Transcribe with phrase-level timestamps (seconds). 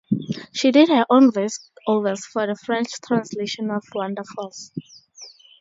[0.51, 4.71] She did her own voice-overs for the French translation of "Wonderfalls".